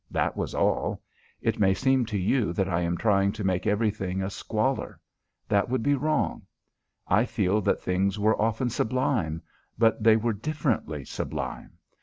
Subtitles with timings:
[0.09, 1.03] That was all.
[1.41, 4.99] It may seem to you that I am trying to make everything a squalor.
[5.47, 6.41] That would be wrong.
[7.07, 9.43] I feel that things were often sublime.
[9.77, 11.73] But they were differently sublime.